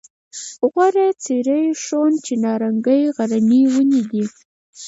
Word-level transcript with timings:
غوړه 0.71 1.07
څېرۍ 1.23 1.65
ښوون 1.83 2.13
چناررنګی 2.25 3.01
غرني 3.15 3.61
ونې 3.73 4.01
دي. 4.11 4.23